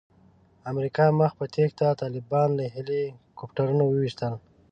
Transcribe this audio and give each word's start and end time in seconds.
امریکا 0.71 1.05
مخ 1.19 1.31
په 1.39 1.45
تېښته 1.53 1.87
طالبان 2.01 2.49
له 2.59 2.65
هیلي 2.73 3.03
کوپټرونو 3.37 3.83
وویشتل. 3.87 4.33